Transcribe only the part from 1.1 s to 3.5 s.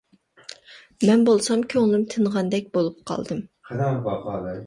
بولسام كۆڭلۈم تىنغاندەك بولۇپ قالدىم.